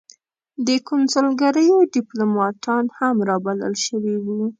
د 0.67 0.69
کنسلګریو 0.89 1.77
دیپلوماتان 1.95 2.83
هم 2.97 3.15
را 3.27 3.37
بلل 3.45 3.73
شوي 3.85 4.15
وو. 4.23 4.41